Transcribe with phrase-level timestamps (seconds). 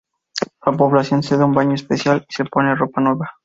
[0.65, 3.29] La población se da un baño especial y se pone ropa nueva.